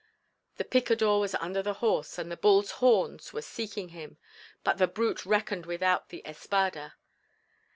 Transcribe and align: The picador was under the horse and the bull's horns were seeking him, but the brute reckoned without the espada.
The 0.57 0.63
picador 0.63 1.19
was 1.19 1.35
under 1.35 1.61
the 1.61 1.75
horse 1.75 2.17
and 2.17 2.31
the 2.31 2.35
bull's 2.35 2.71
horns 2.81 3.33
were 3.33 3.43
seeking 3.43 3.89
him, 3.89 4.17
but 4.63 4.79
the 4.79 4.87
brute 4.87 5.27
reckoned 5.27 5.67
without 5.67 6.09
the 6.09 6.23
espada. 6.25 6.95